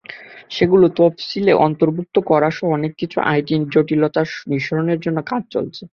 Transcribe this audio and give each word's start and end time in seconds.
সেগুলো 0.49 0.85
তফসিলে 0.97 1.53
অন্তর্ভুক্ত 1.65 2.15
করাসহ 2.25 2.69
কিছু 2.99 3.17
আইনি 3.31 3.55
জটিলতা 3.73 4.21
নিরসনের 4.49 4.99
জন্য 4.99 5.17
কাজ 5.27 5.43
চলছে। 5.51 5.83